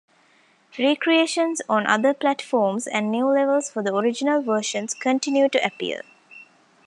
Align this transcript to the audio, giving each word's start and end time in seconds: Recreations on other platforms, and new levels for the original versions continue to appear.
Recreations 0.79 1.61
on 1.69 1.85
other 1.85 2.15
platforms, 2.15 2.87
and 2.87 3.11
new 3.11 3.27
levels 3.27 3.69
for 3.69 3.83
the 3.83 3.95
original 3.95 4.41
versions 4.41 4.95
continue 4.95 5.47
to 5.47 5.63
appear. 5.63 6.01